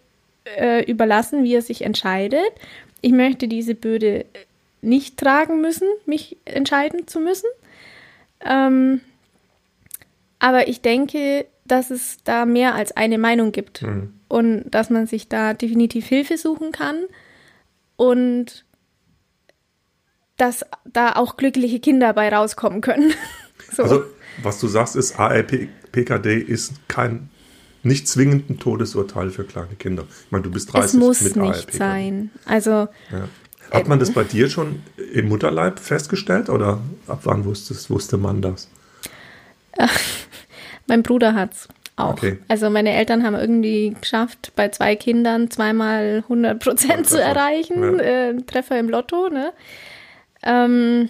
äh, 0.46 0.84
überlassen, 0.90 1.44
wie 1.44 1.56
er 1.56 1.62
sich 1.62 1.84
entscheidet. 1.84 2.52
Ich 3.02 3.12
möchte 3.12 3.48
diese 3.48 3.76
Bürde 3.76 4.26
nicht 4.82 5.18
tragen 5.18 5.62
müssen, 5.62 5.88
mich 6.06 6.38
entscheiden 6.46 7.08
zu 7.08 7.20
müssen. 7.20 7.50
Ähm, 8.44 9.02
aber 10.40 10.68
ich 10.68 10.82
denke, 10.82 11.46
dass 11.68 11.92
es 11.92 12.18
da 12.24 12.46
mehr 12.46 12.76
als 12.76 12.96
eine 12.96 13.18
Meinung 13.18 13.52
gibt 13.52 13.82
mhm. 13.82 14.14
und 14.28 14.66
dass 14.72 14.90
man 14.90 15.08
sich 15.08 15.28
da 15.28 15.54
definitiv 15.54 16.08
Hilfe 16.08 16.38
suchen 16.38 16.72
kann 16.72 17.04
und 17.96 18.66
dass 20.38 20.66
da 20.86 21.14
auch 21.14 21.38
glückliche 21.38 21.80
Kinder 21.80 22.14
bei 22.14 22.34
rauskommen 22.34 22.82
können. 22.82 23.14
so. 23.72 23.84
Also, 23.84 24.04
was 24.44 24.60
du 24.60 24.68
sagst, 24.68 24.96
ist, 24.96 25.20
ARPKD 25.20 26.38
ist 26.38 26.74
kein 26.88 27.30
nicht 27.84 28.08
zwingend 28.08 28.50
ein 28.50 28.60
Todesurteil 28.60 29.30
für 29.30 29.44
kleine 29.46 29.76
Kinder. 29.80 30.06
Ich 30.26 30.32
meine, 30.32 30.44
du 30.44 30.52
bist 30.52 30.74
30 30.74 30.86
Es 30.86 30.94
muss 30.94 31.22
mit 31.22 31.36
nicht 31.36 31.56
ARPKD. 31.56 31.78
sein. 31.78 32.32
Also. 32.46 32.70
Ja. 33.12 33.30
Hat 33.72 33.88
man 33.88 34.00
das 34.00 34.12
bei 34.14 34.24
dir 34.24 34.50
schon 34.50 34.82
im 35.14 35.28
Mutterleib 35.28 35.80
festgestellt 35.80 36.50
oder 36.50 36.80
ab 37.08 37.22
wann 37.24 37.44
wusstest, 37.44 37.90
wusste 37.90 38.18
man 38.18 38.42
das? 38.42 38.70
mein 40.88 41.04
Bruder 41.04 41.34
hat 41.34 41.54
es 41.54 41.70
auch. 41.98 42.14
Okay. 42.14 42.40
Also 42.48 42.70
meine 42.70 42.94
Eltern 42.94 43.24
haben 43.24 43.36
irgendwie 43.36 43.96
geschafft, 44.00 44.54
bei 44.56 44.70
zwei 44.70 44.96
Kindern 44.96 45.50
zweimal 45.50 46.24
100 46.24 46.60
Prozent 46.60 47.08
zu 47.08 47.22
erreichen. 47.22 47.98
Ja. 47.98 48.04
Äh, 48.04 48.42
Treffer 48.44 48.80
im 48.80 48.90
Lotto, 48.90 49.30
ne? 49.30 49.52
Ähm, 50.44 51.10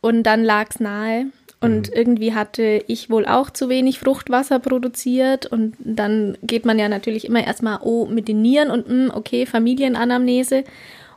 und 0.00 0.22
dann 0.24 0.44
lag 0.44 0.66
es 0.70 0.80
nahe. 0.80 1.26
Und 1.58 1.88
mhm. 1.88 1.94
irgendwie 1.96 2.34
hatte 2.34 2.84
ich 2.86 3.08
wohl 3.08 3.24
auch 3.24 3.48
zu 3.50 3.68
wenig 3.68 3.98
Fruchtwasser 3.98 4.58
produziert. 4.58 5.46
Und 5.46 5.74
dann 5.78 6.36
geht 6.42 6.66
man 6.66 6.78
ja 6.78 6.88
natürlich 6.88 7.24
immer 7.24 7.44
erstmal, 7.44 7.78
oh, 7.82 8.06
mit 8.06 8.28
den 8.28 8.42
Nieren 8.42 8.70
und 8.70 8.88
mh, 8.88 8.94
hm, 8.94 9.10
okay, 9.14 9.46
Familienanamnese. 9.46 10.64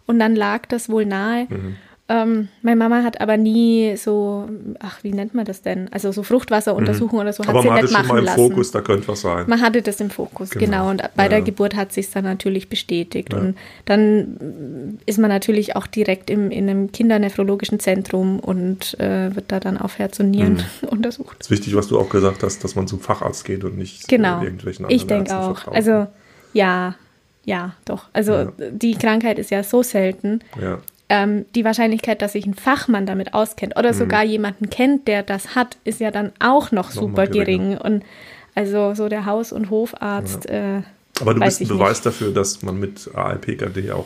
Und 0.06 0.18
dann 0.18 0.36
lag 0.36 0.66
das 0.66 0.90
wohl 0.90 1.06
nahe. 1.06 1.46
Mhm. 1.50 1.76
Ähm, 2.12 2.48
meine 2.64 2.76
Mama 2.76 3.04
hat 3.04 3.22
aber 3.22 3.38
nie 3.38 3.96
so, 3.96 4.50
ach, 4.80 5.04
wie 5.04 5.12
nennt 5.12 5.36
man 5.36 5.46
das 5.46 5.62
denn? 5.62 5.94
Also 5.94 6.12
so 6.12 6.24
Fruchtwasseruntersuchungen 6.24 7.18
mhm. 7.18 7.22
oder 7.22 7.34
so 7.34 7.44
hat 7.44 7.50
aber 7.50 7.62
sie 7.62 7.70
nicht 7.70 7.92
machen 7.92 8.06
schon 8.08 8.16
mal 8.16 8.20
im 8.20 8.26
lassen. 8.26 8.50
Fokus, 8.50 8.72
da 8.72 8.82
könnte 8.82 9.08
was 9.08 9.22
sein. 9.22 9.46
Man 9.48 9.62
hatte 9.62 9.84
das 9.84 10.02
im 10.02 10.10
Fokus, 10.10 10.50
genau. 10.50 10.66
genau. 10.66 10.90
Und 10.90 11.04
bei 11.16 11.24
ja. 11.24 11.30
der 11.30 11.42
Geburt 11.44 11.76
hat 11.76 11.94
sich 11.94 12.10
dann 12.10 12.24
natürlich 12.24 12.68
bestätigt. 12.68 13.32
Ja. 13.32 13.40
Und 13.40 13.58
dann 13.86 14.98
ist 15.06 15.20
man 15.20 15.30
natürlich 15.30 15.76
auch 15.76 15.86
direkt 15.86 16.32
im, 16.32 16.50
in 16.50 16.68
einem 16.68 16.92
kindernephrologischen 16.92 17.80
Zentrum 17.80 18.40
und 18.40 19.00
äh, 19.00 19.36
wird 19.36 19.52
da 19.52 19.60
dann 19.60 19.78
auf 19.78 20.00
Herz 20.00 20.20
und 20.20 20.32
Nieren 20.32 20.64
mhm. 20.82 20.88
untersucht. 20.90 21.36
Das 21.38 21.48
ist 21.48 21.52
wichtig, 21.52 21.76
was 21.76 21.90
du 21.90 22.00
auch 22.00 22.10
gesagt 22.10 22.42
hast, 22.42 22.64
dass 22.64 22.76
man 22.76 22.88
zum 22.88 23.02
Facharzt 23.02 23.46
geht 23.46 23.64
und 23.64 23.78
nicht 23.78 24.08
genau. 24.08 24.42
irgendwelchen 24.42 24.86
anderen 24.86 25.00
Ich 25.00 25.06
denke 25.06 25.38
auch. 25.38 25.58
Vertrauen. 25.58 25.76
Also 25.76 26.08
ja, 26.54 26.96
ja, 27.46 27.76
doch. 27.86 28.06
Also 28.14 28.52
die 28.72 28.96
Krankheit 28.96 29.38
ist 29.38 29.52
ja 29.52 29.62
so 29.62 29.84
selten. 29.84 30.40
Ja 30.60 30.80
ähm, 31.10 31.46
die 31.56 31.66
Wahrscheinlichkeit, 31.66 32.22
dass 32.22 32.34
sich 32.34 32.46
ein 32.46 32.54
Fachmann 32.54 33.06
damit 33.06 33.34
auskennt 33.34 33.78
oder 33.78 33.94
mhm. 33.94 33.98
sogar 33.98 34.24
jemanden 34.24 34.70
kennt, 34.70 35.08
der 35.08 35.24
das 35.24 35.56
hat, 35.56 35.78
ist 35.84 36.00
ja 36.00 36.12
dann 36.12 36.32
auch 36.40 36.72
noch, 36.72 36.94
noch 36.94 37.02
super 37.02 37.28
gering. 37.28 37.78
Und 37.78 38.04
also 38.56 38.94
so 38.94 39.10
der 39.10 39.26
Haus- 39.26 39.52
und 39.52 39.70
Hofarzt. 39.70 40.46
Ja. 40.50 40.78
Äh, 40.78 40.82
Aber 41.20 41.34
du 41.34 41.42
bist 41.42 41.62
ein 41.62 41.68
Beweis 41.68 41.98
nicht. 41.98 42.06
dafür, 42.06 42.32
dass 42.32 42.62
man 42.62 42.80
mit 42.80 43.10
ALPKD 43.14 43.92
auch 43.92 44.06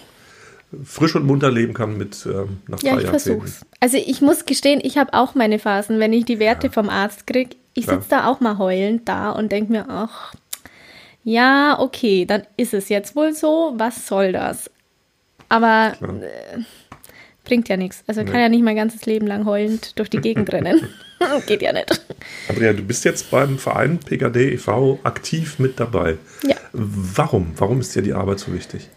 frisch 0.83 1.15
und 1.15 1.25
munter 1.25 1.51
leben 1.51 1.73
kann 1.73 1.97
mit 1.97 2.25
ähm, 2.25 2.61
nach 2.67 2.81
ja, 2.81 2.97
ich 2.97 3.07
versuch's. 3.07 3.65
Also 3.79 3.97
ich 3.97 4.21
muss 4.21 4.45
gestehen, 4.45 4.79
ich 4.83 4.97
habe 4.97 5.13
auch 5.13 5.35
meine 5.35 5.59
Phasen, 5.59 5.99
wenn 5.99 6.13
ich 6.13 6.25
die 6.25 6.39
Werte 6.39 6.67
ja. 6.67 6.73
vom 6.73 6.89
Arzt 6.89 7.27
kriege. 7.27 7.55
Ich 7.75 7.85
sitze 7.87 8.09
da 8.09 8.27
auch 8.27 8.39
mal 8.39 8.59
heulend 8.59 9.09
da 9.09 9.31
und 9.31 9.51
denke 9.51 9.71
mir, 9.71 9.85
ach, 9.89 10.35
ja, 11.23 11.79
okay, 11.79 12.25
dann 12.25 12.43
ist 12.55 12.73
es 12.73 12.89
jetzt 12.89 13.15
wohl 13.15 13.33
so, 13.33 13.73
was 13.77 14.07
soll 14.07 14.31
das? 14.31 14.69
Aber 15.49 15.93
äh, 16.01 16.59
Bringt 17.43 17.67
ja 17.69 17.77
nichts. 17.77 18.03
Also 18.07 18.21
nee. 18.21 18.31
kann 18.31 18.39
ja 18.39 18.49
nicht 18.49 18.63
mein 18.63 18.75
ganzes 18.75 19.05
Leben 19.05 19.27
lang 19.27 19.45
heulend 19.45 19.97
durch 19.99 20.09
die 20.09 20.19
Gegend 20.19 20.51
rennen. 20.51 20.87
Geht 21.47 21.61
ja 21.61 21.73
nicht. 21.73 22.01
Andrea, 22.49 22.73
du 22.73 22.83
bist 22.83 23.05
jetzt 23.05 23.31
beim 23.31 23.57
Verein 23.57 23.99
PKD 23.99 24.53
e.V. 24.53 24.99
aktiv 25.03 25.59
mit 25.59 25.79
dabei. 25.79 26.17
Ja. 26.43 26.55
Warum? 26.71 27.53
Warum 27.57 27.79
ist 27.79 27.95
dir 27.95 28.01
die 28.01 28.13
Arbeit 28.13 28.39
so 28.39 28.53
wichtig? 28.53 28.89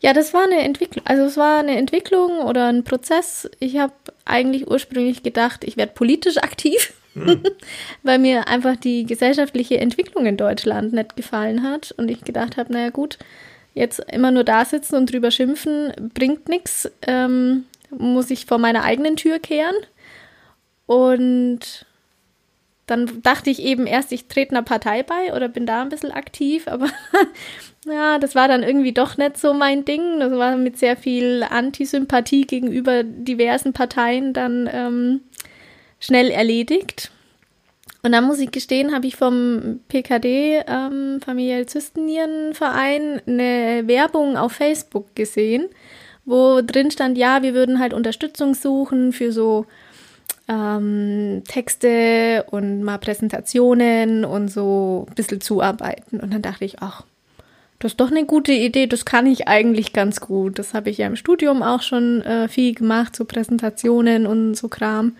Ja, 0.00 0.12
das 0.12 0.34
war 0.34 0.44
eine 0.44 0.62
Entwicklung. 0.62 1.06
Also 1.06 1.24
es 1.24 1.36
war 1.36 1.60
eine 1.60 1.76
Entwicklung 1.76 2.40
oder 2.40 2.66
ein 2.66 2.82
Prozess. 2.82 3.48
Ich 3.60 3.78
habe 3.78 3.92
eigentlich 4.24 4.68
ursprünglich 4.68 5.22
gedacht, 5.22 5.62
ich 5.64 5.76
werde 5.76 5.92
politisch 5.92 6.38
aktiv, 6.38 6.92
hm. 7.14 7.42
weil 8.02 8.18
mir 8.18 8.48
einfach 8.48 8.76
die 8.76 9.06
gesellschaftliche 9.06 9.78
Entwicklung 9.78 10.26
in 10.26 10.36
Deutschland 10.36 10.92
nicht 10.92 11.14
gefallen 11.14 11.62
hat 11.62 11.94
und 11.96 12.10
ich 12.10 12.22
gedacht 12.24 12.56
habe, 12.56 12.72
naja 12.72 12.90
gut, 12.90 13.18
Jetzt 13.74 14.00
immer 14.10 14.30
nur 14.30 14.44
da 14.44 14.64
sitzen 14.64 14.96
und 14.96 15.12
drüber 15.12 15.30
schimpfen 15.30 15.92
bringt 16.14 16.48
nichts. 16.48 16.90
Ähm, 17.06 17.64
muss 17.90 18.30
ich 18.30 18.46
vor 18.46 18.58
meiner 18.58 18.84
eigenen 18.84 19.16
Tür 19.16 19.38
kehren. 19.38 19.74
Und 20.86 21.86
dann 22.86 23.22
dachte 23.22 23.48
ich 23.48 23.62
eben 23.62 23.86
erst, 23.86 24.12
ich 24.12 24.26
trete 24.26 24.50
einer 24.50 24.62
Partei 24.62 25.02
bei 25.02 25.34
oder 25.34 25.48
bin 25.48 25.66
da 25.66 25.82
ein 25.82 25.88
bisschen 25.88 26.10
aktiv, 26.10 26.68
aber 26.68 26.88
ja, 27.86 28.18
das 28.18 28.34
war 28.34 28.48
dann 28.48 28.62
irgendwie 28.62 28.92
doch 28.92 29.16
nicht 29.16 29.38
so 29.38 29.54
mein 29.54 29.84
Ding. 29.84 30.20
Das 30.20 30.32
war 30.32 30.56
mit 30.56 30.78
sehr 30.78 30.96
viel 30.96 31.44
Antisympathie 31.48 32.42
gegenüber 32.42 33.02
diversen 33.04 33.72
Parteien 33.72 34.32
dann 34.32 34.68
ähm, 34.70 35.20
schnell 36.00 36.30
erledigt. 36.30 37.10
Und 38.04 38.10
dann 38.12 38.24
muss 38.24 38.40
ich 38.40 38.50
gestehen, 38.50 38.92
habe 38.92 39.06
ich 39.06 39.14
vom 39.14 39.80
PKD, 39.86 40.64
ähm, 40.66 41.20
Familiell 41.24 41.66
Zystennierenverein, 41.66 43.22
eine 43.26 43.84
Werbung 43.86 44.36
auf 44.36 44.52
Facebook 44.52 45.14
gesehen, 45.14 45.68
wo 46.24 46.60
drin 46.62 46.90
stand, 46.90 47.16
ja, 47.16 47.42
wir 47.42 47.54
würden 47.54 47.78
halt 47.78 47.94
Unterstützung 47.94 48.54
suchen 48.54 49.12
für 49.12 49.30
so 49.30 49.66
ähm, 50.48 51.44
Texte 51.46 52.44
und 52.50 52.82
mal 52.82 52.98
Präsentationen 52.98 54.24
und 54.24 54.48
so 54.48 55.06
ein 55.08 55.14
bisschen 55.14 55.40
zuarbeiten. 55.40 56.18
Und 56.18 56.34
dann 56.34 56.42
dachte 56.42 56.64
ich, 56.64 56.82
ach, 56.82 57.04
das 57.78 57.92
ist 57.92 58.00
doch 58.00 58.10
eine 58.10 58.26
gute 58.26 58.52
Idee, 58.52 58.88
das 58.88 59.04
kann 59.04 59.26
ich 59.26 59.46
eigentlich 59.46 59.92
ganz 59.92 60.20
gut. 60.20 60.58
Das 60.58 60.74
habe 60.74 60.90
ich 60.90 60.98
ja 60.98 61.06
im 61.06 61.16
Studium 61.16 61.62
auch 61.62 61.82
schon 61.82 62.22
äh, 62.22 62.48
viel 62.48 62.74
gemacht, 62.74 63.14
so 63.14 63.24
Präsentationen 63.24 64.26
und 64.26 64.56
so 64.56 64.66
Kram. 64.68 65.16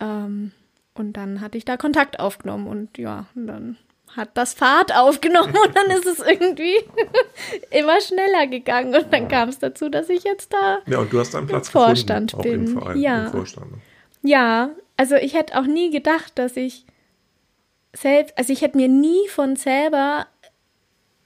Ähm, 0.00 0.52
und 0.98 1.14
dann 1.14 1.40
hatte 1.40 1.58
ich 1.58 1.64
da 1.64 1.76
Kontakt 1.76 2.20
aufgenommen 2.20 2.66
und 2.66 2.98
ja, 2.98 3.26
und 3.34 3.46
dann 3.46 3.76
hat 4.16 4.30
das 4.34 4.54
Fahrt 4.54 4.94
aufgenommen 4.94 5.54
und 5.66 5.76
dann 5.76 5.90
ist 5.90 6.06
es 6.06 6.20
irgendwie 6.20 6.76
immer 7.70 8.00
schneller 8.00 8.46
gegangen 8.46 8.94
und 8.94 9.12
dann 9.12 9.28
kam 9.28 9.48
es 9.48 9.58
dazu, 9.58 9.88
dass 9.88 10.08
ich 10.08 10.24
jetzt 10.24 10.52
da 10.52 10.78
ja, 10.86 10.98
und 10.98 11.12
du 11.12 11.18
hast 11.18 11.34
einen 11.34 11.46
Platz 11.46 11.68
Vorstand 11.68 12.32
gefunden, 12.32 12.64
bin. 12.64 12.78
Verein, 12.78 13.00
ja. 13.00 13.32
ja, 14.22 14.70
also 14.96 15.16
ich 15.16 15.34
hätte 15.34 15.58
auch 15.58 15.66
nie 15.66 15.90
gedacht, 15.90 16.32
dass 16.36 16.56
ich 16.56 16.86
selbst, 17.92 18.36
also 18.38 18.52
ich 18.52 18.62
hätte 18.62 18.76
mir 18.76 18.88
nie 18.88 19.28
von 19.28 19.56
selber 19.56 20.26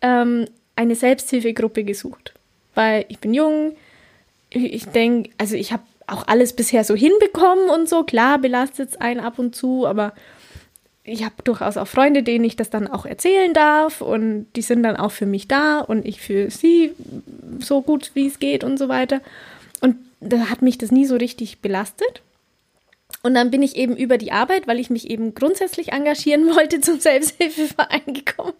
ähm, 0.00 0.46
eine 0.76 0.94
Selbsthilfegruppe 0.94 1.84
gesucht, 1.84 2.34
weil 2.74 3.04
ich 3.08 3.18
bin 3.18 3.34
jung, 3.34 3.76
ich 4.50 4.86
denke, 4.86 5.30
also 5.38 5.54
ich 5.54 5.72
habe 5.72 5.82
auch 6.10 6.26
alles 6.26 6.54
bisher 6.54 6.84
so 6.84 6.94
hinbekommen 6.94 7.70
und 7.70 7.88
so. 7.88 8.04
Klar 8.04 8.38
belastet 8.38 8.90
es 8.90 9.00
einen 9.00 9.20
ab 9.20 9.38
und 9.38 9.54
zu, 9.54 9.86
aber 9.86 10.12
ich 11.04 11.24
habe 11.24 11.34
durchaus 11.44 11.76
auch 11.76 11.88
Freunde, 11.88 12.22
denen 12.22 12.44
ich 12.44 12.56
das 12.56 12.70
dann 12.70 12.86
auch 12.86 13.06
erzählen 13.06 13.54
darf 13.54 14.00
und 14.00 14.46
die 14.54 14.62
sind 14.62 14.82
dann 14.82 14.96
auch 14.96 15.12
für 15.12 15.26
mich 15.26 15.48
da 15.48 15.80
und 15.80 16.04
ich 16.06 16.20
für 16.20 16.50
sie 16.50 16.92
so 17.58 17.80
gut 17.80 18.10
wie 18.14 18.26
es 18.26 18.38
geht 18.38 18.64
und 18.64 18.78
so 18.78 18.88
weiter. 18.88 19.20
Und 19.80 19.96
da 20.20 20.50
hat 20.50 20.62
mich 20.62 20.78
das 20.78 20.90
nie 20.90 21.06
so 21.06 21.16
richtig 21.16 21.60
belastet. 21.60 22.22
Und 23.22 23.34
dann 23.34 23.50
bin 23.50 23.62
ich 23.62 23.76
eben 23.76 23.96
über 23.96 24.18
die 24.18 24.32
Arbeit, 24.32 24.66
weil 24.66 24.78
ich 24.78 24.88
mich 24.88 25.10
eben 25.10 25.34
grundsätzlich 25.34 25.92
engagieren 25.92 26.46
wollte, 26.54 26.80
zum 26.80 27.00
Selbsthilfeverein 27.00 28.14
gekommen. 28.14 28.54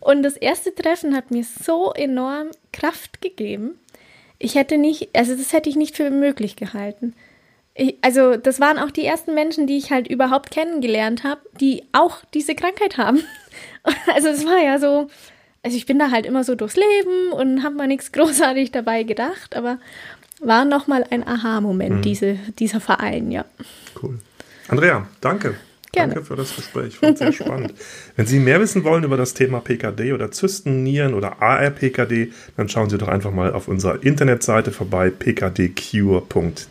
Und 0.00 0.22
das 0.22 0.36
erste 0.36 0.74
Treffen 0.74 1.14
hat 1.14 1.30
mir 1.30 1.44
so 1.44 1.92
enorm 1.92 2.48
Kraft 2.72 3.20
gegeben 3.20 3.78
ich 4.42 4.56
hätte 4.56 4.76
nicht, 4.76 5.10
also 5.14 5.34
das 5.34 5.52
hätte 5.52 5.70
ich 5.70 5.76
nicht 5.76 5.96
für 5.96 6.10
möglich 6.10 6.56
gehalten. 6.56 7.14
Ich, 7.74 7.96
also 8.02 8.36
das 8.36 8.60
waren 8.60 8.78
auch 8.78 8.90
die 8.90 9.04
ersten 9.04 9.34
Menschen, 9.34 9.66
die 9.66 9.78
ich 9.78 9.90
halt 9.90 10.08
überhaupt 10.08 10.50
kennengelernt 10.50 11.24
habe, 11.24 11.40
die 11.60 11.84
auch 11.92 12.18
diese 12.34 12.54
Krankheit 12.54 12.98
haben. 12.98 13.22
Also 14.14 14.28
es 14.28 14.46
war 14.46 14.62
ja 14.62 14.78
so, 14.78 15.08
also 15.64 15.76
ich 15.76 15.86
bin 15.86 15.98
da 15.98 16.12
halt 16.12 16.24
immer 16.24 16.44
so 16.44 16.54
durchs 16.54 16.76
Leben 16.76 17.32
und 17.32 17.64
habe 17.64 17.74
mal 17.74 17.88
nichts 17.88 18.12
großartig 18.12 18.70
dabei 18.70 19.02
gedacht, 19.02 19.56
aber 19.56 19.78
war 20.38 20.64
nochmal 20.64 21.04
ein 21.10 21.26
Aha-Moment, 21.26 21.96
mhm. 21.96 22.02
diese, 22.02 22.34
dieser 22.60 22.78
Verein, 22.78 23.32
ja. 23.32 23.44
Cool. 24.00 24.20
Andrea, 24.68 25.08
danke. 25.20 25.56
Gerne. 25.92 26.14
Danke 26.14 26.26
für 26.26 26.36
das 26.36 26.56
Gespräch, 26.56 26.96
fand 26.96 27.18
sehr 27.18 27.32
spannend. 27.34 27.74
Wenn 28.16 28.24
Sie 28.26 28.38
mehr 28.38 28.60
wissen 28.60 28.82
wollen 28.82 29.04
über 29.04 29.18
das 29.18 29.34
Thema 29.34 29.60
PKD 29.60 30.14
oder 30.14 30.30
Zystennieren 30.30 31.12
oder 31.12 31.42
ARPKD, 31.42 32.32
dann 32.56 32.70
schauen 32.70 32.88
Sie 32.88 32.96
doch 32.96 33.08
einfach 33.08 33.30
mal 33.30 33.52
auf 33.52 33.68
unserer 33.68 34.02
Internetseite 34.02 34.72
vorbei, 34.72 35.10
pkdcure.de. 35.10 36.66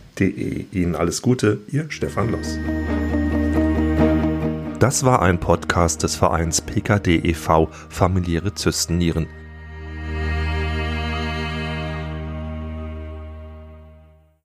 Ihnen 0.71 0.95
alles 0.95 1.21
Gute, 1.21 1.59
Ihr 1.71 1.85
Stefan 1.89 2.31
Loss. 2.31 2.57
Das 4.79 5.03
war 5.05 5.21
ein 5.21 5.39
Podcast 5.39 6.01
des 6.01 6.15
Vereins 6.15 6.61
PKD 6.61 7.17
e.V. 7.17 7.69
Familiäre 7.89 8.55
Zystennieren. 8.55 9.27